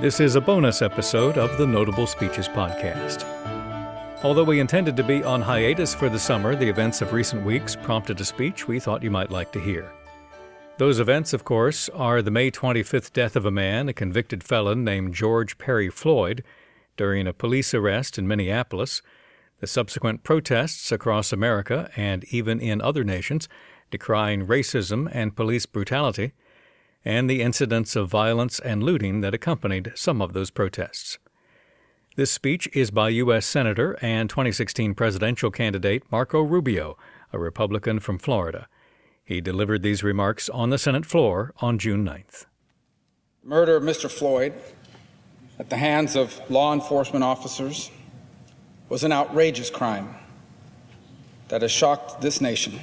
This 0.00 0.20
is 0.20 0.36
a 0.36 0.40
bonus 0.40 0.80
episode 0.80 1.38
of 1.38 1.58
the 1.58 1.66
Notable 1.66 2.06
Speeches 2.06 2.46
podcast. 2.46 3.24
Although 4.22 4.44
we 4.44 4.60
intended 4.60 4.96
to 4.96 5.02
be 5.02 5.24
on 5.24 5.42
hiatus 5.42 5.92
for 5.92 6.08
the 6.08 6.20
summer, 6.20 6.54
the 6.54 6.68
events 6.68 7.02
of 7.02 7.12
recent 7.12 7.44
weeks 7.44 7.74
prompted 7.74 8.20
a 8.20 8.24
speech 8.24 8.68
we 8.68 8.78
thought 8.78 9.02
you 9.02 9.10
might 9.10 9.32
like 9.32 9.50
to 9.50 9.60
hear. 9.60 9.90
Those 10.76 11.00
events, 11.00 11.32
of 11.32 11.42
course, 11.42 11.88
are 11.88 12.22
the 12.22 12.30
May 12.30 12.48
25th 12.48 13.12
death 13.12 13.34
of 13.34 13.44
a 13.44 13.50
man, 13.50 13.88
a 13.88 13.92
convicted 13.92 14.44
felon 14.44 14.84
named 14.84 15.14
George 15.14 15.58
Perry 15.58 15.90
Floyd, 15.90 16.44
during 16.96 17.26
a 17.26 17.32
police 17.32 17.74
arrest 17.74 18.18
in 18.18 18.28
Minneapolis, 18.28 19.02
the 19.58 19.66
subsequent 19.66 20.22
protests 20.22 20.92
across 20.92 21.32
America 21.32 21.90
and 21.96 22.24
even 22.32 22.60
in 22.60 22.80
other 22.80 23.02
nations 23.02 23.48
decrying 23.90 24.46
racism 24.46 25.08
and 25.10 25.34
police 25.34 25.66
brutality, 25.66 26.34
and 27.04 27.28
the 27.28 27.42
incidents 27.42 27.96
of 27.96 28.10
violence 28.10 28.58
and 28.60 28.82
looting 28.82 29.20
that 29.20 29.34
accompanied 29.34 29.92
some 29.94 30.20
of 30.20 30.32
those 30.32 30.50
protests. 30.50 31.18
This 32.16 32.30
speech 32.30 32.68
is 32.72 32.90
by 32.90 33.10
U.S. 33.10 33.46
Senator 33.46 33.96
and 34.02 34.28
2016 34.28 34.94
presidential 34.94 35.50
candidate 35.50 36.02
Marco 36.10 36.42
Rubio, 36.42 36.96
a 37.32 37.38
Republican 37.38 38.00
from 38.00 38.18
Florida. 38.18 38.66
He 39.24 39.40
delivered 39.40 39.82
these 39.82 40.02
remarks 40.02 40.48
on 40.48 40.70
the 40.70 40.78
Senate 40.78 41.06
floor 41.06 41.52
on 41.58 41.78
June 41.78 42.04
9th. 42.04 42.46
Murder 43.44 43.76
of 43.76 43.82
Mr. 43.82 44.10
Floyd 44.10 44.52
at 45.58 45.70
the 45.70 45.76
hands 45.76 46.16
of 46.16 46.40
law 46.50 46.72
enforcement 46.72 47.24
officers 47.24 47.90
was 48.88 49.04
an 49.04 49.12
outrageous 49.12 49.70
crime 49.70 50.14
that 51.48 51.62
has 51.62 51.70
shocked 51.70 52.20
this 52.20 52.40
nation. 52.40 52.80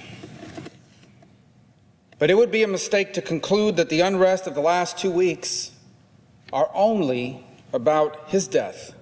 But 2.18 2.30
it 2.30 2.36
would 2.36 2.52
be 2.52 2.64
a 2.64 2.68
mistake 2.68 3.14
to 3.14 3.22
conclude 3.22 3.76
that 3.76 3.90
the 3.90 4.02
unrest 4.02 4.48
of 4.48 4.56
the 4.56 4.62
last 4.62 4.98
two 4.98 5.12
weeks 5.12 5.72
are 6.54 6.70
only 6.74 7.46
about 7.74 8.30
his 8.30 8.48
death 8.48 8.94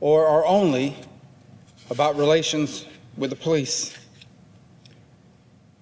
or 0.00 0.26
are 0.26 0.44
only 0.46 0.96
about 1.90 2.16
relations 2.16 2.86
with 3.16 3.30
the 3.30 3.36
police. 3.36 3.96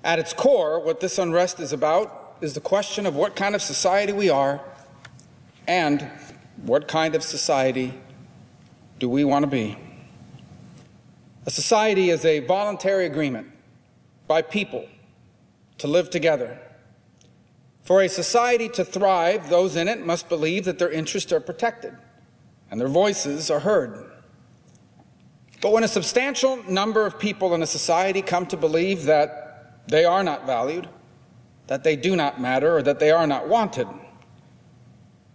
At 0.03 0.19
its 0.19 0.33
core, 0.33 0.81
what 0.81 1.01
this 1.01 1.19
unrest 1.19 1.61
is 1.61 1.73
about 1.73 2.37
is 2.41 2.55
the 2.55 2.61
question 2.61 3.05
of 3.05 3.15
what 3.15 3.37
kind 3.37 3.55
of 3.55 3.61
society 3.61 4.15
we 4.15 4.31
are 4.31 4.61
and 5.69 6.11
what 6.63 6.89
kind 6.89 7.15
of 7.15 7.23
society 7.23 7.93
do 8.99 9.09
we 9.09 9.25
want 9.25 9.43
to 9.43 9.51
be. 9.51 9.77
A 11.45 11.51
society 11.51 12.09
is 12.09 12.25
a 12.25 12.41
voluntary 12.41 13.05
agreement 13.05 13.49
by 14.27 14.41
people 14.41 14.87
to 15.81 15.89
live 15.89 16.11
together. 16.11 16.59
For 17.83 18.03
a 18.03 18.09
society 18.09 18.69
to 18.71 18.85
thrive, 18.85 19.49
those 19.49 19.77
in 19.77 19.89
it 19.89 20.05
must 20.05 20.29
believe 20.29 20.65
that 20.67 20.79
their 20.79 20.91
interests 20.91 21.33
are 21.33 21.41
protected 21.41 21.97
and 22.71 22.81
their 22.81 22.89
voices 22.89 23.51
are 23.51 23.61
heard. 23.61 24.11
But 25.61 25.73
when 25.73 25.83
a 25.83 25.89
substantial 25.89 26.63
number 26.65 27.05
of 27.07 27.19
people 27.19 27.55
in 27.55 27.63
a 27.63 27.67
society 27.67 28.23
come 28.23 28.47
to 28.47 28.57
believe 28.57 29.05
that 29.05 29.83
they 29.89 30.05
are 30.05 30.23
not 30.23 30.47
valued, 30.47 30.89
that 31.67 31.83
they 31.83 31.97
do 31.97 32.15
not 32.15 32.41
matter, 32.41 32.77
or 32.77 32.83
that 32.83 32.99
they 33.01 33.11
are 33.11 33.27
not 33.27 33.49
wanted, 33.49 33.89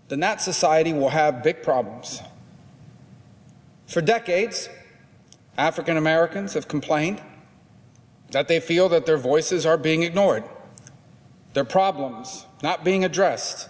then 0.07 0.19
that 0.19 0.41
society 0.41 0.93
will 0.93 1.09
have 1.09 1.43
big 1.43 1.63
problems. 1.63 2.21
For 3.87 4.01
decades, 4.01 4.69
African 5.57 5.97
Americans 5.97 6.53
have 6.53 6.67
complained 6.67 7.21
that 8.35 8.49
they 8.49 8.59
feel 8.59 8.89
that 8.89 9.05
their 9.05 9.17
voices 9.17 9.65
are 9.65 9.77
being 9.77 10.03
ignored, 10.03 10.43
their 11.53 11.63
problems 11.63 12.45
not 12.61 12.83
being 12.83 13.05
addressed, 13.05 13.69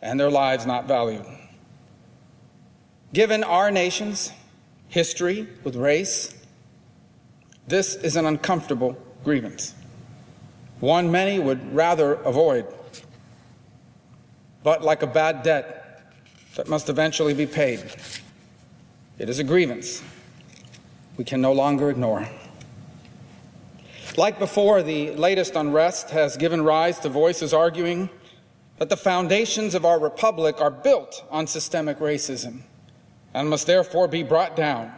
and 0.00 0.18
their 0.18 0.30
lives 0.30 0.64
not 0.64 0.88
valued. 0.88 1.26
Given 3.12 3.44
our 3.44 3.70
nation's 3.70 4.32
history 4.88 5.46
with 5.62 5.76
race, 5.76 6.34
this 7.68 7.96
is 7.96 8.16
an 8.16 8.24
uncomfortable 8.24 8.96
grievance, 9.22 9.74
one 10.80 11.12
many 11.12 11.38
would 11.38 11.74
rather 11.74 12.14
avoid. 12.14 12.64
But 14.62 14.80
like 14.80 15.02
a 15.02 15.06
bad 15.06 15.42
debt 15.42 16.14
that 16.54 16.66
must 16.66 16.88
eventually 16.88 17.34
be 17.34 17.46
paid, 17.46 17.84
it 19.18 19.28
is 19.28 19.38
a 19.38 19.44
grievance 19.44 20.02
we 21.18 21.24
can 21.24 21.42
no 21.42 21.52
longer 21.52 21.90
ignore. 21.90 22.26
Like 24.16 24.38
before, 24.38 24.82
the 24.82 25.10
latest 25.12 25.56
unrest 25.56 26.10
has 26.10 26.38
given 26.38 26.62
rise 26.62 26.98
to 27.00 27.10
voices 27.10 27.52
arguing 27.52 28.08
that 28.78 28.88
the 28.88 28.96
foundations 28.96 29.74
of 29.74 29.84
our 29.84 29.98
republic 29.98 30.60
are 30.60 30.70
built 30.70 31.24
on 31.30 31.46
systemic 31.46 31.98
racism 31.98 32.60
and 33.34 33.50
must 33.50 33.66
therefore 33.66 34.08
be 34.08 34.22
brought 34.22 34.56
down. 34.56 34.92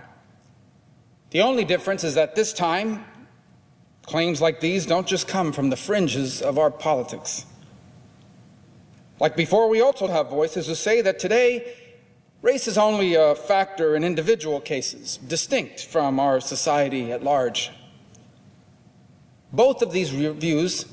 The 1.31 1.41
only 1.41 1.65
difference 1.65 2.05
is 2.05 2.15
that 2.15 2.37
this 2.37 2.53
time, 2.53 3.05
claims 4.03 4.41
like 4.41 4.61
these 4.61 4.87
don't 4.87 5.07
just 5.07 5.27
come 5.29 5.53
from 5.53 5.71
the 5.71 5.77
fringes 5.77 6.41
of 6.41 6.57
our 6.57 6.71
politics. 6.71 7.45
Like 9.21 9.37
before, 9.37 9.69
we 9.69 9.81
also 9.81 10.07
have 10.07 10.31
voices 10.31 10.69
who 10.69 10.77
say 10.77 11.03
that 11.03 11.19
today, 11.19 11.75
race 12.41 12.69
is 12.69 12.79
only 12.79 13.15
a 13.15 13.35
factor 13.35 13.97
in 13.97 14.05
individual 14.05 14.61
cases, 14.61 15.19
distinct 15.19 15.85
from 15.85 16.21
our 16.21 16.41
society 16.41 17.11
at 17.11 17.25
large. 17.25 17.73
Both 19.53 19.83
of 19.83 19.93
these 19.93 20.11
views 20.11 20.87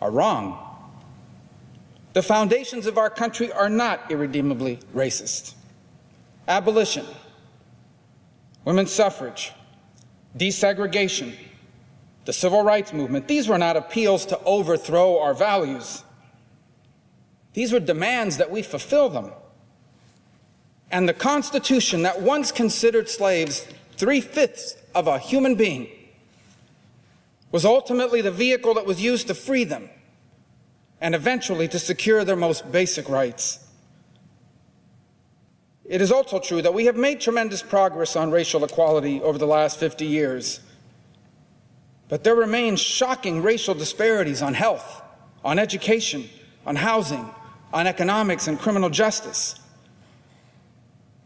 are 0.00 0.10
wrong. 0.10 0.64
The 2.14 2.22
foundations 2.22 2.86
of 2.86 2.98
our 2.98 3.10
country 3.10 3.52
are 3.52 3.68
not 3.68 4.10
irredeemably 4.10 4.80
racist. 4.94 5.54
Abolition, 6.46 7.04
women's 8.64 8.90
suffrage, 8.90 9.52
desegregation, 10.36 11.34
the 12.24 12.32
civil 12.32 12.62
rights 12.62 12.92
movement, 12.92 13.28
these 13.28 13.48
were 13.48 13.58
not 13.58 13.76
appeals 13.76 14.24
to 14.26 14.38
overthrow 14.44 15.18
our 15.20 15.34
values. 15.34 16.04
These 17.52 17.72
were 17.72 17.80
demands 17.80 18.38
that 18.38 18.50
we 18.50 18.62
fulfill 18.62 19.08
them. 19.10 19.32
And 20.90 21.08
the 21.08 21.14
Constitution 21.14 22.02
that 22.02 22.22
once 22.22 22.50
considered 22.50 23.10
slaves 23.10 23.66
three 23.96 24.22
fifths 24.22 24.76
of 24.94 25.06
a 25.06 25.18
human 25.18 25.54
being 25.54 25.88
was 27.50 27.64
ultimately 27.64 28.20
the 28.20 28.30
vehicle 28.30 28.74
that 28.74 28.86
was 28.86 29.00
used 29.00 29.26
to 29.28 29.34
free 29.34 29.64
them 29.64 29.88
and 31.00 31.14
eventually 31.14 31.68
to 31.68 31.78
secure 31.78 32.24
their 32.24 32.36
most 32.36 32.70
basic 32.70 33.08
rights. 33.08 33.64
It 35.84 36.02
is 36.02 36.12
also 36.12 36.38
true 36.38 36.60
that 36.60 36.74
we 36.74 36.84
have 36.84 36.96
made 36.96 37.20
tremendous 37.20 37.62
progress 37.62 38.14
on 38.14 38.30
racial 38.30 38.62
equality 38.64 39.22
over 39.22 39.38
the 39.38 39.46
last 39.46 39.78
50 39.78 40.04
years. 40.04 40.60
But 42.08 42.24
there 42.24 42.34
remain 42.34 42.76
shocking 42.76 43.42
racial 43.42 43.74
disparities 43.74 44.42
on 44.42 44.54
health, 44.54 45.02
on 45.44 45.58
education, 45.58 46.28
on 46.66 46.76
housing, 46.76 47.30
on 47.72 47.86
economics, 47.86 48.48
and 48.48 48.58
criminal 48.58 48.90
justice. 48.90 49.58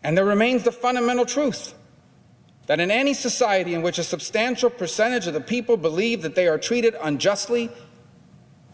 And 0.05 0.17
there 0.17 0.25
remains 0.25 0.63
the 0.63 0.73
fundamental 0.73 1.25
truth 1.25 1.75
that 2.73 2.81
in 2.81 2.91
any 2.91 3.13
society 3.13 3.75
in 3.75 3.83
which 3.83 3.99
a 3.99 4.03
substantial 4.03 4.71
percentage 4.71 5.27
of 5.27 5.35
the 5.35 5.43
people 5.43 5.77
believe 5.77 6.23
that 6.23 6.35
they 6.35 6.49
are 6.49 6.57
treated 6.57 6.97
unjustly 7.03 7.69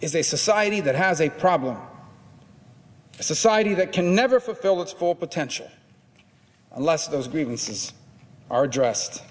is 0.01 0.15
a 0.15 0.23
society 0.23 0.81
that 0.81 0.95
has 0.95 1.21
a 1.21 1.29
problem, 1.29 1.77
a 3.19 3.25
society 3.25 3.75
that 3.75 3.91
can 3.91 4.15
never 4.15 4.39
fulfill 4.39 4.81
its 4.83 4.93
full 4.93 5.17
potential 5.17 5.69
unless 6.77 7.09
those 7.09 7.27
grievances 7.27 7.93
are 8.49 8.63
addressed. 8.63 9.25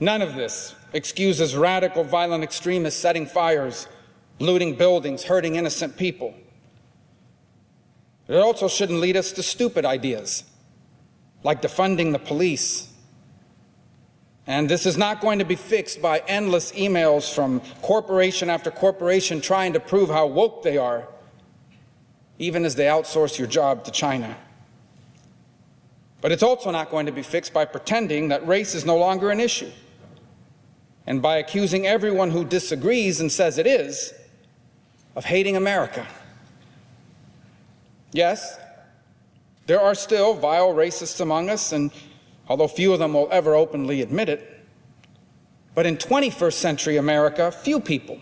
None 0.00 0.20
of 0.20 0.34
this 0.34 0.74
excuses 0.92 1.54
radical 1.54 2.02
violent 2.02 2.42
extremists 2.42 3.00
setting 3.00 3.24
fires, 3.24 3.86
looting 4.40 4.74
buildings, 4.74 5.22
hurting 5.22 5.54
innocent 5.54 5.96
people. 5.96 6.34
It 8.26 8.34
also 8.34 8.66
shouldn't 8.66 8.98
lead 8.98 9.16
us 9.16 9.30
to 9.30 9.44
stupid 9.44 9.84
ideas 9.84 10.42
like 11.44 11.62
defunding 11.62 12.10
the 12.10 12.18
police. 12.18 12.92
And 14.46 14.68
this 14.68 14.86
is 14.86 14.96
not 14.96 15.20
going 15.20 15.40
to 15.40 15.44
be 15.44 15.56
fixed 15.56 16.00
by 16.00 16.22
endless 16.28 16.70
emails 16.72 17.32
from 17.32 17.60
corporation 17.82 18.48
after 18.48 18.70
corporation 18.70 19.40
trying 19.40 19.72
to 19.72 19.80
prove 19.80 20.08
how 20.08 20.26
woke 20.26 20.62
they 20.62 20.78
are, 20.78 21.08
even 22.38 22.64
as 22.64 22.76
they 22.76 22.84
outsource 22.84 23.38
your 23.38 23.48
job 23.48 23.84
to 23.84 23.90
China. 23.90 24.36
But 26.20 26.32
it's 26.32 26.42
also 26.42 26.70
not 26.70 26.90
going 26.90 27.06
to 27.06 27.12
be 27.12 27.22
fixed 27.22 27.52
by 27.52 27.64
pretending 27.64 28.28
that 28.28 28.46
race 28.46 28.74
is 28.74 28.84
no 28.84 28.96
longer 28.96 29.30
an 29.30 29.40
issue 29.40 29.70
and 31.06 31.22
by 31.22 31.36
accusing 31.36 31.86
everyone 31.86 32.30
who 32.30 32.44
disagrees 32.44 33.20
and 33.20 33.30
says 33.30 33.58
it 33.58 33.66
is 33.66 34.12
of 35.14 35.24
hating 35.24 35.56
America. 35.56 36.06
Yes, 38.12 38.58
there 39.66 39.80
are 39.80 39.94
still 39.94 40.34
vile 40.34 40.72
racists 40.72 41.20
among 41.20 41.48
us, 41.50 41.72
and 41.72 41.90
although 42.48 42.68
few 42.68 42.92
of 42.92 42.98
them 42.98 43.14
will 43.14 43.28
ever 43.30 43.54
openly 43.54 44.02
admit 44.02 44.28
it, 44.28 44.64
but 45.74 45.86
in 45.86 45.96
21st 45.96 46.54
century 46.54 46.96
America, 46.96 47.50
few 47.50 47.80
people 47.80 48.18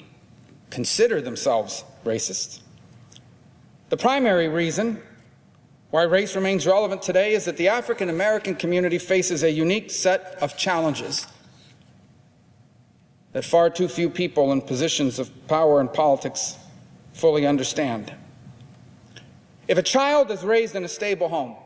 consider 0.71 1.21
themselves 1.21 1.85
racist. 2.05 2.61
The 3.91 3.97
primary 3.97 4.49
reason 4.49 5.01
why 5.91 6.03
race 6.03 6.35
remains 6.35 6.67
relevant 6.67 7.03
today 7.03 7.35
is 7.35 7.45
that 7.45 7.57
the 7.57 7.69
African 7.69 8.11
American 8.11 8.57
community 8.57 8.99
faces 8.99 9.45
a 9.45 9.51
unique 9.51 9.91
set 9.93 10.37
of 10.41 10.57
challenges 10.57 11.29
that 13.33 13.45
far 13.45 13.71
too 13.71 13.87
few 13.87 14.11
people 14.11 14.51
in 14.51 14.61
positions 14.61 15.19
of 15.19 15.31
power 15.47 15.81
in 15.81 15.89
politics 15.89 16.57
fully 17.13 17.47
understand. 17.47 18.13
If 19.69 19.79
a 19.79 19.83
child 19.83 20.31
is 20.31 20.43
raised 20.43 20.75
in 20.75 20.85
a 20.85 20.89
stable 20.89 21.29
home, 21.29 21.57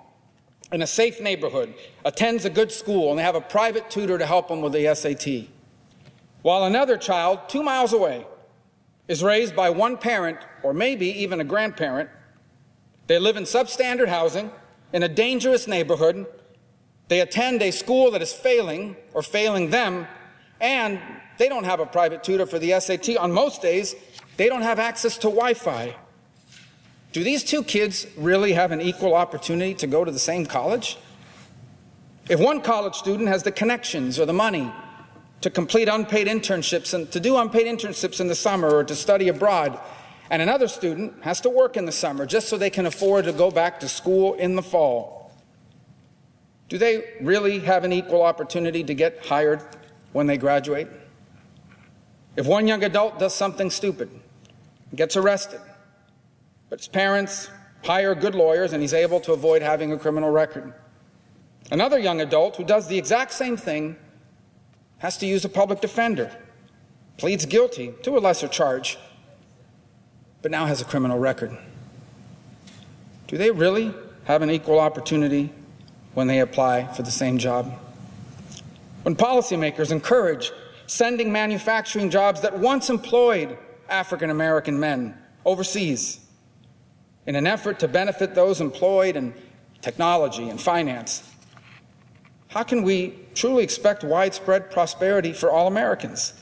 in 0.73 0.83
a 0.83 0.87
safe 0.87 1.21
neighborhood, 1.21 1.75
attends 2.05 2.45
a 2.45 2.51
good 2.51 2.71
school, 2.71 3.11
and 3.11 3.19
they 3.19 3.23
have 3.23 3.35
a 3.35 3.41
private 3.41 3.91
tutor 3.91 4.19
to 4.19 4.27
help 4.27 4.49
them 4.49 4.61
with 4.61 4.73
the 4.73 4.95
SAT, 4.95 5.49
while 6.43 6.65
another 6.65 6.97
child, 6.97 7.41
two 7.49 7.63
miles 7.63 7.93
away, 7.93 8.27
is 9.09 9.23
raised 9.23 9.57
by 9.57 9.71
one 9.71 9.97
parent 9.97 10.39
or 10.63 10.73
maybe 10.73 11.07
even 11.07 11.41
a 11.41 11.45
grandparent, 11.45 12.11
they 13.07 13.19
live 13.19 13.37
in 13.37 13.45
substandard 13.45 14.09
housing 14.09 14.51
in 14.93 15.03
a 15.03 15.09
dangerous 15.09 15.67
neighborhood, 15.67 16.27
they 17.09 17.21
attend 17.21 17.63
a 17.63 17.71
school 17.71 18.11
that 18.11 18.23
is 18.23 18.33
failing 18.33 18.97
or 19.15 19.23
failing 19.23 19.71
them, 19.71 20.07
and 20.61 21.01
they 21.39 21.49
don't 21.49 21.65
have 21.65 21.81
a 21.81 21.87
private 21.87 22.23
tutor 22.23 22.47
for 22.47 22.59
the 22.59 22.79
SAT. 22.81 23.17
On 23.17 23.33
most 23.33 23.63
days, 23.63 23.95
they 24.37 24.49
don't 24.49 24.63
have 24.63 24.79
access 24.79 25.17
to 25.19 25.29
Wi 25.29 25.55
Fi. 25.55 25.97
Do 27.13 27.25
these 27.25 27.43
two 27.43 27.63
kids 27.63 28.07
really 28.17 28.53
have 28.53 28.71
an 28.71 28.81
equal 28.81 29.15
opportunity 29.15 29.75
to 29.75 29.87
go 29.87 30.05
to 30.05 30.11
the 30.11 30.19
same 30.19 30.45
college? 30.45 30.99
If 32.29 32.39
one 32.39 32.61
college 32.61 32.95
student 32.95 33.29
has 33.29 33.43
the 33.43 33.53
connections 33.53 34.19
or 34.19 34.27
the 34.27 34.35
money 34.35 34.71
to 35.41 35.51
complete 35.51 35.89
unpaid 35.89 36.27
internships 36.27 36.93
and 36.93 37.11
to 37.13 37.21
do 37.21 37.39
unpaid 37.39 37.67
internships 37.67 38.21
in 38.21 38.29
the 38.29 38.35
summer 38.35 38.69
or 38.69 38.85
to 38.85 38.95
study 38.95 39.29
abroad, 39.29 39.81
and 40.31 40.43
another 40.43 40.69
student 40.69 41.23
has 41.23 41.41
to 41.41 41.49
work 41.49 41.77
in 41.79 41.87
the 41.87 41.93
summer 41.93 42.27
just 42.27 42.49
so 42.49 42.59
they 42.59 42.69
can 42.69 42.85
afford 42.85 43.25
to 43.25 43.33
go 43.33 43.51
back 43.51 43.81
to 43.81 43.89
school 43.89 44.35
in 44.35 44.57
the 44.57 44.63
fall, 44.63 45.33
do 46.69 46.77
they 46.77 47.15
really 47.23 47.61
have 47.61 47.85
an 47.85 47.93
equal 47.95 48.23
opportunity 48.23 48.85
to 48.85 48.93
get 48.93 49.25
hired 49.25 49.63
when 50.13 50.27
they 50.27 50.37
graduate? 50.37 50.89
If 52.37 52.47
one 52.47 52.69
young 52.69 52.85
adult 52.85 53.19
does 53.19 53.35
something 53.35 53.71
stupid, 53.71 54.11
gets 54.95 55.17
arrested, 55.17 55.61
but 56.71 56.81
his 56.81 56.89
parents 56.89 57.51
hire 57.85 58.15
good 58.15 58.35
lawyers 58.35 58.73
and 58.73 58.83
he's 58.83 58.95
able 58.95 59.21
to 59.21 59.33
avoid 59.33 59.63
having 59.63 59.93
a 59.93 59.99
criminal 59.99 60.31
record. 60.31 60.73
Another 61.71 61.99
young 61.99 62.21
adult 62.21 62.57
who 62.57 62.65
does 62.65 62.89
the 62.89 62.99
exact 62.99 63.33
same 63.33 63.57
thing 63.57 63.97
has 64.99 65.17
to 65.19 65.27
use 65.27 65.45
a 65.45 65.49
public 65.49 65.81
defender, 65.81 66.31
pleads 67.17 67.47
guilty 67.47 67.95
to 68.03 68.17
a 68.17 68.21
lesser 68.21 68.49
charge, 68.49 68.99
but 70.43 70.51
now 70.51 70.67
has 70.67 70.81
a 70.81 70.85
criminal 70.85 71.19
record. 71.19 71.57
Do 73.27 73.37
they 73.37 73.51
really 73.51 73.95
have 74.25 74.43
an 74.43 74.51
equal 74.51 74.81
opportunity 74.81 75.53
when 76.15 76.27
they 76.27 76.41
apply 76.41 76.93
for 76.95 77.03
the 77.03 77.11
same 77.11 77.39
job? 77.39 77.73
When 79.03 79.15
policymakers 79.15 79.93
encourage 79.93 80.51
sending 80.87 81.31
manufacturing 81.31 82.11
jobs 82.11 82.41
that 82.41 82.59
once 82.59 82.91
employed 82.91 83.57
African 83.89 84.31
American 84.31 84.81
men 84.81 85.17
overseas 85.45 86.21
in 87.29 87.37
an 87.37 87.47
effort 87.47 87.79
to 87.79 87.87
benefit 87.87 88.35
those 88.35 88.59
employed 88.59 89.15
in 89.15 89.35
technology 89.83 90.49
and 90.49 90.59
finance. 90.59 91.31
How 92.49 92.63
can 92.63 92.83
we 92.83 93.19
truly 93.35 93.63
expect 93.63 94.03
widespread 94.03 94.71
prosperity 94.71 95.35
for 95.35 95.51
all 95.51 95.67
Americans? 95.67 96.33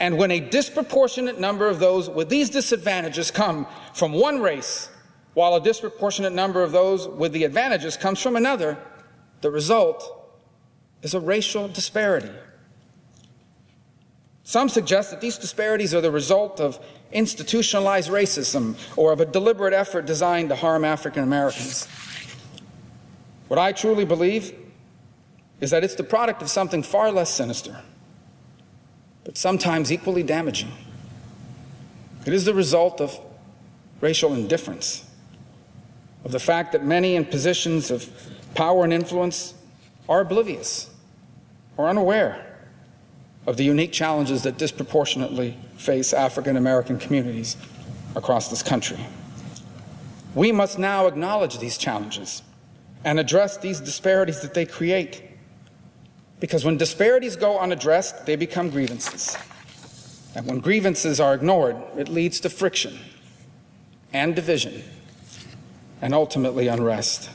And 0.00 0.16
when 0.16 0.30
a 0.30 0.40
disproportionate 0.40 1.38
number 1.38 1.68
of 1.68 1.80
those 1.80 2.08
with 2.08 2.30
these 2.30 2.48
disadvantages 2.48 3.30
come 3.30 3.66
from 3.92 4.14
one 4.14 4.40
race, 4.40 4.88
while 5.34 5.54
a 5.54 5.60
disproportionate 5.60 6.32
number 6.32 6.62
of 6.62 6.72
those 6.72 7.06
with 7.06 7.32
the 7.32 7.44
advantages 7.44 7.98
comes 7.98 8.22
from 8.22 8.36
another, 8.36 8.78
the 9.42 9.50
result 9.50 10.32
is 11.02 11.12
a 11.12 11.20
racial 11.20 11.68
disparity. 11.68 12.32
Some 14.44 14.70
suggest 14.70 15.10
that 15.10 15.20
these 15.20 15.36
disparities 15.36 15.94
are 15.94 16.00
the 16.00 16.10
result 16.10 16.58
of 16.58 16.80
institutionalized 17.12 18.10
racism 18.10 18.76
or 18.96 19.12
of 19.12 19.20
a 19.20 19.26
deliberate 19.26 19.72
effort 19.72 20.06
designed 20.06 20.50
to 20.50 20.56
harm 20.56 20.84
African 20.84 21.22
Americans. 21.22 21.86
What 23.48 23.58
I 23.58 23.72
truly 23.72 24.04
believe 24.04 24.54
is 25.60 25.70
that 25.70 25.82
it's 25.82 25.94
the 25.94 26.04
product 26.04 26.42
of 26.42 26.50
something 26.50 26.82
far 26.82 27.10
less 27.10 27.30
sinister, 27.30 27.82
but 29.24 29.36
sometimes 29.36 29.90
equally 29.90 30.22
damaging. 30.22 30.70
It 32.26 32.34
is 32.34 32.44
the 32.44 32.54
result 32.54 33.00
of 33.00 33.18
racial 34.00 34.34
indifference, 34.34 35.08
of 36.24 36.32
the 36.32 36.38
fact 36.38 36.72
that 36.72 36.84
many 36.84 37.16
in 37.16 37.24
positions 37.24 37.90
of 37.90 38.10
power 38.54 38.84
and 38.84 38.92
influence 38.92 39.54
are 40.08 40.20
oblivious 40.20 40.90
or 41.76 41.88
unaware 41.88 42.44
of 43.46 43.56
the 43.56 43.64
unique 43.64 43.92
challenges 43.92 44.42
that 44.42 44.58
disproportionately 44.58 45.56
face 45.78 46.12
African 46.12 46.56
American 46.56 46.98
communities 46.98 47.56
across 48.14 48.48
this 48.50 48.62
country. 48.62 48.98
We 50.34 50.52
must 50.52 50.78
now 50.78 51.06
acknowledge 51.06 51.58
these 51.58 51.78
challenges 51.78 52.42
and 53.04 53.18
address 53.18 53.56
these 53.56 53.80
disparities 53.80 54.40
that 54.40 54.54
they 54.54 54.66
create. 54.66 55.22
Because 56.40 56.64
when 56.64 56.76
disparities 56.76 57.36
go 57.36 57.58
unaddressed, 57.58 58.26
they 58.26 58.36
become 58.36 58.70
grievances. 58.70 59.36
And 60.34 60.46
when 60.46 60.60
grievances 60.60 61.20
are 61.20 61.34
ignored, 61.34 61.76
it 61.96 62.08
leads 62.08 62.40
to 62.40 62.50
friction 62.50 62.98
and 64.12 64.36
division 64.36 64.82
and 66.00 66.14
ultimately 66.14 66.68
unrest. 66.68 67.30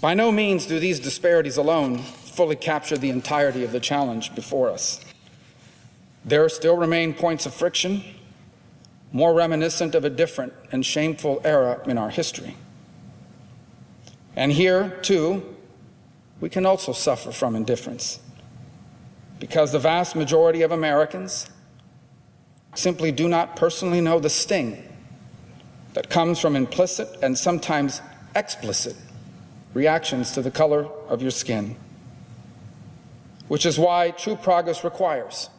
By 0.00 0.14
no 0.14 0.32
means 0.32 0.64
do 0.66 0.78
these 0.78 1.00
disparities 1.00 1.56
alone 1.56 1.98
fully 1.98 2.56
capture 2.56 2.96
the 2.96 3.10
entirety 3.10 3.64
of 3.64 3.72
the 3.72 3.80
challenge 3.80 4.34
before 4.34 4.70
us. 4.70 5.04
There 6.24 6.48
still 6.48 6.76
remain 6.76 7.14
points 7.14 7.46
of 7.46 7.54
friction, 7.54 8.04
more 9.12 9.34
reminiscent 9.34 9.94
of 9.94 10.04
a 10.04 10.10
different 10.10 10.52
and 10.70 10.84
shameful 10.84 11.40
era 11.44 11.80
in 11.86 11.98
our 11.98 12.10
history. 12.10 12.56
And 14.36 14.52
here, 14.52 14.98
too, 15.02 15.56
we 16.40 16.48
can 16.48 16.64
also 16.64 16.92
suffer 16.92 17.32
from 17.32 17.56
indifference 17.56 18.20
because 19.38 19.72
the 19.72 19.78
vast 19.78 20.14
majority 20.14 20.62
of 20.62 20.70
Americans 20.70 21.48
simply 22.74 23.10
do 23.10 23.28
not 23.28 23.56
personally 23.56 24.00
know 24.00 24.20
the 24.20 24.30
sting 24.30 24.86
that 25.94 26.08
comes 26.08 26.38
from 26.38 26.54
implicit 26.54 27.08
and 27.22 27.36
sometimes 27.36 28.00
explicit 28.36 28.94
reactions 29.74 30.32
to 30.32 30.42
the 30.42 30.50
color 30.50 30.86
of 31.08 31.20
your 31.22 31.30
skin 31.30 31.76
which 33.48 33.66
is 33.66 33.76
why 33.78 34.12
true 34.12 34.36
progress 34.36 34.84
requires 34.84 35.50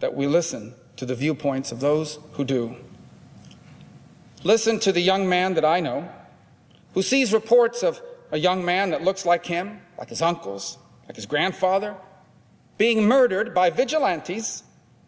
that 0.00 0.14
we 0.14 0.26
listen 0.26 0.74
to 0.96 1.06
the 1.06 1.14
viewpoints 1.14 1.72
of 1.72 1.80
those 1.80 2.18
who 2.32 2.44
do. 2.44 2.76
Listen 4.44 4.78
to 4.80 4.92
the 4.92 5.00
young 5.00 5.28
man 5.28 5.54
that 5.54 5.64
I 5.64 5.80
know 5.80 6.08
who 6.94 7.02
sees 7.02 7.32
reports 7.32 7.82
of 7.82 8.00
a 8.30 8.38
young 8.38 8.64
man 8.64 8.90
that 8.90 9.02
looks 9.02 9.24
like 9.24 9.46
him, 9.46 9.80
like 9.98 10.08
his 10.08 10.22
uncles, 10.22 10.78
like 11.06 11.16
his 11.16 11.26
grandfather, 11.26 11.96
being 12.76 13.06
murdered 13.06 13.54
by 13.54 13.70
vigilantes 13.70 14.62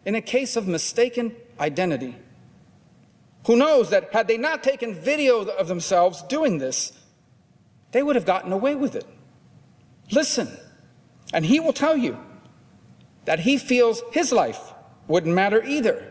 in 0.05 0.15
a 0.15 0.21
case 0.21 0.55
of 0.55 0.67
mistaken 0.67 1.35
identity. 1.59 2.15
Who 3.47 3.55
knows 3.55 3.89
that 3.89 4.13
had 4.13 4.27
they 4.27 4.37
not 4.37 4.63
taken 4.63 4.93
video 4.93 5.41
of 5.41 5.67
themselves 5.67 6.21
doing 6.23 6.57
this, 6.57 6.93
they 7.91 8.03
would 8.03 8.15
have 8.15 8.25
gotten 8.25 8.51
away 8.51 8.75
with 8.75 8.95
it. 8.95 9.05
Listen 10.11 10.57
and 11.33 11.45
he 11.45 11.59
will 11.59 11.73
tell 11.73 11.95
you 11.95 12.19
that 13.25 13.41
he 13.41 13.57
feels 13.57 14.01
his 14.11 14.31
life 14.31 14.73
wouldn't 15.07 15.33
matter 15.33 15.63
either 15.63 16.07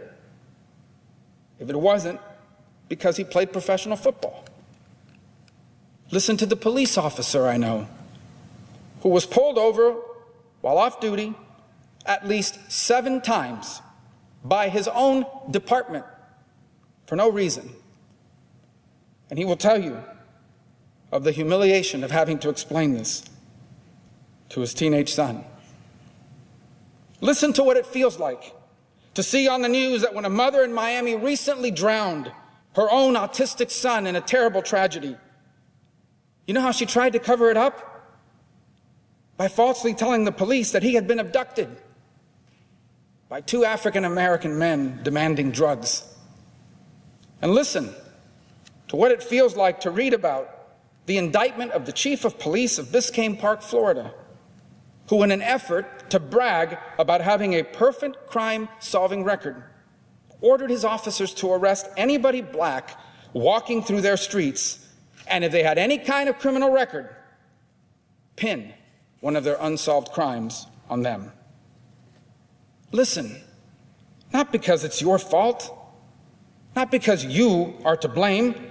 if 1.59 1.69
it 1.69 1.77
wasn't 1.79 2.21
because 2.89 3.17
he 3.17 3.25
played 3.25 3.53
professional 3.53 3.97
football. 3.97 4.45
Listen 6.11 6.37
to 6.37 6.47
the 6.47 6.57
police 6.57 6.99
officer 6.99 7.47
I 7.47 7.57
know 7.57 7.87
who 9.03 9.09
was 9.09 9.27
pulled 9.27 9.59
over 9.59 9.97
while 10.61 10.79
off 10.79 11.01
duty 11.01 11.35
at 12.07 12.27
least 12.27 12.59
seven 12.71 13.21
times 13.21 13.81
by 14.45 14.69
his 14.69 14.89
own 14.89 15.25
department 15.51 16.05
for 17.07 17.17
no 17.17 17.31
reason. 17.31 17.71
And 19.29 19.39
he 19.39 19.45
will 19.45 19.57
tell 19.57 19.81
you 19.81 20.03
of 21.13 21.25
the 21.25 21.33
humiliation 21.33 22.03
of 22.03 22.11
having 22.11 22.39
to 22.41 22.49
explain 22.49 22.95
this 22.95 23.25
to 24.51 24.61
his 24.61 24.75
teenage 24.75 25.13
son. 25.13 25.45
Listen 27.21 27.53
to 27.53 27.63
what 27.63 27.77
it 27.77 27.87
feels 27.87 28.19
like 28.19 28.55
to 29.14 29.23
see 29.23 29.49
on 29.49 29.62
the 29.62 29.69
news 29.69 30.02
that 30.02 30.14
when 30.14 30.25
a 30.25 30.31
mother 30.31 30.62
in 30.62 30.73
Miami 30.73 31.17
recently 31.17 31.71
drowned 31.71 32.33
her 32.76 32.90
own 32.90 33.14
autistic 33.14 33.71
son 33.71 34.07
in 34.07 34.17
a 34.17 34.21
terrible 34.21 34.62
tragedy, 34.62 35.17
you 36.47 36.55
know 36.55 36.61
how 36.61 36.73
she 36.73 36.87
tried 36.87 37.12
to 37.12 37.19
cover 37.19 37.50
it 37.50 37.57
up? 37.57 37.87
By 39.37 39.49
falsely 39.49 39.95
telling 39.95 40.25
the 40.25 40.33
police 40.33 40.73
that 40.73 40.83
he 40.83 40.95
had 40.95 41.07
been 41.07 41.19
abducted 41.19 41.69
by 43.29 43.40
two 43.40 43.64
African 43.64 44.05
American 44.05 44.59
men 44.59 45.00
demanding 45.02 45.52
drugs. 45.52 46.05
and 47.43 47.52
listen 47.52 47.95
to 48.88 48.97
what 48.97 49.12
it 49.12 49.23
feels 49.23 49.57
like 49.57 49.81
to 49.81 49.90
read 49.90 50.12
about 50.12 50.67
the 51.07 51.17
indictment 51.17 51.71
of 51.73 51.87
the 51.87 51.93
chief 51.93 52.25
of 52.25 52.38
police 52.38 52.76
of 52.76 52.87
Biscayne 52.88 53.38
Park, 53.38 53.62
Florida, 53.62 54.12
who, 55.11 55.25
in 55.25 55.33
an 55.33 55.43
effort 55.43 56.09
to 56.09 56.21
brag 56.21 56.79
about 56.97 57.21
having 57.21 57.55
a 57.55 57.64
perfect 57.64 58.29
crime 58.29 58.69
solving 58.79 59.25
record, 59.25 59.61
ordered 60.40 60.71
his 60.71 60.85
officers 60.85 61.35
to 61.35 61.50
arrest 61.50 61.88
anybody 61.97 62.40
black 62.40 62.97
walking 63.33 63.83
through 63.83 64.00
their 64.00 64.17
streets, 64.17 64.87
and 65.26 65.43
if 65.43 65.50
they 65.50 65.64
had 65.64 65.79
any 65.79 65.99
kind 65.99 66.29
of 66.29 66.38
criminal 66.38 66.71
record, 66.71 67.09
pin 68.37 68.73
one 69.19 69.35
of 69.35 69.43
their 69.43 69.57
unsolved 69.61 70.12
crimes 70.12 70.69
on 70.88 71.02
them. 71.02 71.33
Listen, 72.93 73.43
not 74.33 74.52
because 74.52 74.85
it's 74.85 75.02
your 75.02 75.19
fault, 75.19 75.76
not 76.76 76.93
because 76.93 77.25
you 77.25 77.75
are 77.85 77.97
to 77.97 78.09
blame. 78.09 78.71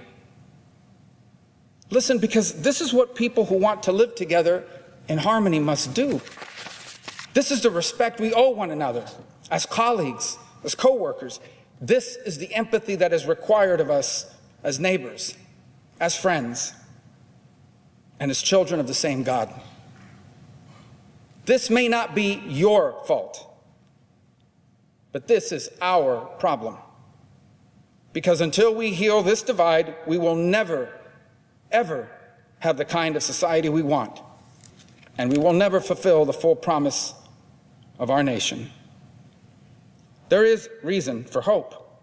Listen, 1.90 2.16
because 2.16 2.62
this 2.62 2.80
is 2.80 2.94
what 2.94 3.14
people 3.14 3.44
who 3.44 3.56
want 3.56 3.82
to 3.82 3.92
live 3.92 4.14
together 4.14 4.64
in 5.08 5.18
harmony 5.18 5.58
must 5.58 5.94
do. 5.94 6.20
This 7.34 7.50
is 7.50 7.62
the 7.62 7.70
respect 7.70 8.20
we 8.20 8.32
owe 8.32 8.50
one 8.50 8.70
another 8.70 9.06
as 9.50 9.66
colleagues, 9.66 10.38
as 10.64 10.74
co 10.74 10.94
workers. 10.94 11.40
This 11.80 12.16
is 12.16 12.38
the 12.38 12.54
empathy 12.54 12.96
that 12.96 13.12
is 13.12 13.26
required 13.26 13.80
of 13.80 13.90
us 13.90 14.34
as 14.62 14.78
neighbors, 14.78 15.34
as 15.98 16.14
friends, 16.14 16.74
and 18.18 18.30
as 18.30 18.42
children 18.42 18.80
of 18.80 18.86
the 18.86 18.94
same 18.94 19.22
God. 19.22 19.52
This 21.46 21.70
may 21.70 21.88
not 21.88 22.14
be 22.14 22.42
your 22.46 23.02
fault, 23.06 23.50
but 25.12 25.26
this 25.26 25.52
is 25.52 25.70
our 25.80 26.20
problem. 26.38 26.76
Because 28.12 28.40
until 28.40 28.74
we 28.74 28.92
heal 28.92 29.22
this 29.22 29.42
divide, 29.42 29.94
we 30.06 30.18
will 30.18 30.36
never, 30.36 30.88
ever 31.70 32.10
have 32.58 32.76
the 32.76 32.84
kind 32.84 33.16
of 33.16 33.22
society 33.22 33.68
we 33.68 33.82
want. 33.82 34.20
And 35.20 35.30
we 35.30 35.36
will 35.36 35.52
never 35.52 35.82
fulfill 35.82 36.24
the 36.24 36.32
full 36.32 36.56
promise 36.56 37.12
of 37.98 38.08
our 38.08 38.22
nation. 38.22 38.70
There 40.30 40.46
is 40.46 40.70
reason 40.82 41.24
for 41.24 41.42
hope. 41.42 42.00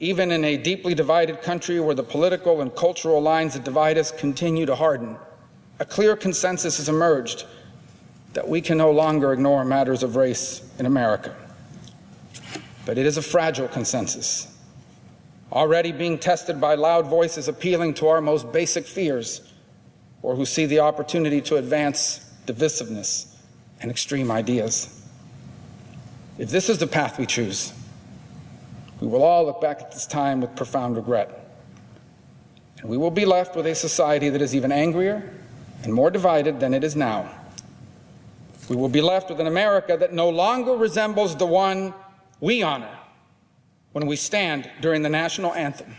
Even 0.00 0.32
in 0.32 0.42
a 0.42 0.56
deeply 0.56 0.94
divided 0.94 1.42
country 1.42 1.78
where 1.78 1.94
the 1.94 2.02
political 2.02 2.60
and 2.60 2.74
cultural 2.74 3.22
lines 3.22 3.54
that 3.54 3.62
divide 3.62 3.96
us 3.96 4.10
continue 4.10 4.66
to 4.66 4.74
harden, 4.74 5.16
a 5.78 5.84
clear 5.84 6.16
consensus 6.16 6.78
has 6.78 6.88
emerged 6.88 7.44
that 8.32 8.48
we 8.48 8.60
can 8.62 8.78
no 8.78 8.90
longer 8.90 9.32
ignore 9.32 9.64
matters 9.64 10.02
of 10.02 10.16
race 10.16 10.68
in 10.76 10.86
America. 10.86 11.36
But 12.84 12.98
it 12.98 13.06
is 13.06 13.16
a 13.16 13.22
fragile 13.22 13.68
consensus 13.68 14.58
already 15.52 15.92
being 15.92 16.18
tested 16.18 16.60
by 16.60 16.74
loud 16.74 17.06
voices 17.06 17.46
appealing 17.46 17.94
to 17.94 18.08
our 18.08 18.20
most 18.20 18.50
basic 18.50 18.88
fears, 18.88 19.52
or 20.22 20.34
who 20.34 20.44
see 20.44 20.66
the 20.66 20.80
opportunity 20.80 21.40
to 21.40 21.56
advance 21.56 22.24
divisiveness 22.46 23.34
and 23.80 23.90
extreme 23.90 24.30
ideas. 24.30 24.94
If 26.38 26.50
this 26.50 26.68
is 26.68 26.78
the 26.78 26.86
path 26.86 27.18
we 27.18 27.26
choose, 27.26 27.72
we 29.00 29.06
will 29.06 29.22
all 29.22 29.44
look 29.44 29.60
back 29.60 29.80
at 29.80 29.92
this 29.92 30.06
time 30.06 30.40
with 30.40 30.56
profound 30.56 30.96
regret. 30.96 31.46
And 32.80 32.88
we 32.88 32.96
will 32.96 33.10
be 33.10 33.24
left 33.24 33.56
with 33.56 33.66
a 33.66 33.74
society 33.74 34.28
that 34.28 34.42
is 34.42 34.54
even 34.54 34.72
angrier 34.72 35.30
and 35.82 35.92
more 35.92 36.10
divided 36.10 36.60
than 36.60 36.74
it 36.74 36.84
is 36.84 36.96
now. 36.96 37.30
We 38.68 38.76
will 38.76 38.88
be 38.88 39.00
left 39.00 39.30
with 39.30 39.40
an 39.40 39.46
America 39.46 39.96
that 39.98 40.12
no 40.12 40.28
longer 40.28 40.72
resembles 40.72 41.36
the 41.36 41.46
one 41.46 41.94
we 42.40 42.62
honor 42.62 42.98
when 43.92 44.06
we 44.06 44.16
stand 44.16 44.70
during 44.80 45.02
the 45.02 45.08
national 45.08 45.54
anthem. 45.54 45.96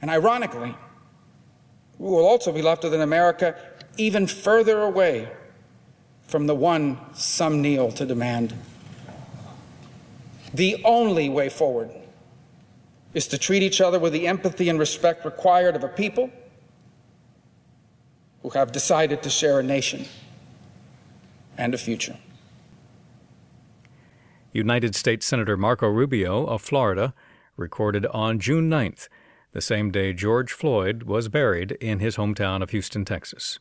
And 0.00 0.10
ironically, 0.10 0.74
we 1.98 2.08
will 2.10 2.26
also 2.26 2.52
be 2.52 2.62
left 2.62 2.84
with 2.84 2.94
an 2.94 3.00
America 3.00 3.56
even 3.96 4.26
further 4.26 4.82
away 4.82 5.28
from 6.22 6.46
the 6.46 6.54
one 6.54 6.98
some 7.14 7.62
kneel 7.62 7.92
to 7.92 8.04
demand. 8.04 8.54
The 10.52 10.82
only 10.84 11.28
way 11.28 11.48
forward 11.48 11.90
is 13.12 13.28
to 13.28 13.38
treat 13.38 13.62
each 13.62 13.80
other 13.80 13.98
with 13.98 14.12
the 14.12 14.26
empathy 14.26 14.68
and 14.68 14.78
respect 14.78 15.24
required 15.24 15.76
of 15.76 15.84
a 15.84 15.88
people 15.88 16.30
who 18.42 18.50
have 18.50 18.72
decided 18.72 19.22
to 19.22 19.30
share 19.30 19.60
a 19.60 19.62
nation 19.62 20.06
and 21.56 21.74
a 21.74 21.78
future. 21.78 22.16
United 24.52 24.94
States 24.94 25.26
Senator 25.26 25.56
Marco 25.56 25.88
Rubio 25.88 26.44
of 26.46 26.62
Florida 26.62 27.14
recorded 27.56 28.06
on 28.06 28.38
June 28.38 28.68
9th, 28.68 29.08
the 29.54 29.60
same 29.60 29.90
day 29.90 30.12
George 30.12 30.52
Floyd 30.52 31.04
was 31.04 31.28
buried 31.28 31.72
in 31.72 32.00
his 32.00 32.16
hometown 32.16 32.60
of 32.60 32.70
Houston, 32.70 33.04
Texas. 33.04 33.60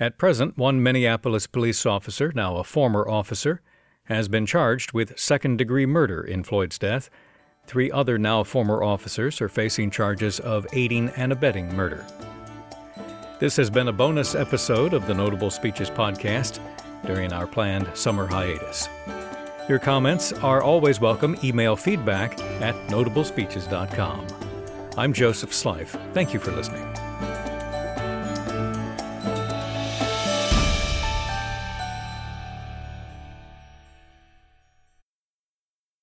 At 0.00 0.18
present, 0.18 0.58
one 0.58 0.82
Minneapolis 0.82 1.46
police 1.46 1.86
officer, 1.86 2.32
now 2.34 2.56
a 2.56 2.64
former 2.64 3.08
officer, 3.08 3.62
has 4.04 4.28
been 4.28 4.46
charged 4.46 4.92
with 4.92 5.18
second 5.18 5.58
degree 5.58 5.86
murder 5.86 6.20
in 6.20 6.42
Floyd's 6.42 6.78
death. 6.78 7.08
Three 7.66 7.90
other 7.90 8.18
now 8.18 8.42
former 8.42 8.82
officers 8.82 9.40
are 9.40 9.48
facing 9.48 9.90
charges 9.90 10.40
of 10.40 10.66
aiding 10.72 11.10
and 11.10 11.30
abetting 11.30 11.74
murder. 11.76 12.04
This 13.38 13.56
has 13.56 13.70
been 13.70 13.88
a 13.88 13.92
bonus 13.92 14.34
episode 14.34 14.92
of 14.92 15.06
the 15.06 15.14
Notable 15.14 15.50
Speeches 15.50 15.88
podcast 15.88 16.58
during 17.06 17.32
our 17.32 17.46
planned 17.46 17.88
summer 17.94 18.26
hiatus. 18.26 18.88
Your 19.68 19.78
comments 19.78 20.32
are 20.32 20.62
always 20.62 21.00
welcome. 21.00 21.36
Email 21.44 21.76
feedback 21.76 22.40
at 22.60 22.74
notablespeeches.com. 22.88 24.49
I'm 25.00 25.14
Joseph 25.14 25.52
Slife. 25.52 25.98
Thank 26.12 26.34
you 26.34 26.38
for 26.38 26.52
listening. 26.52 27.09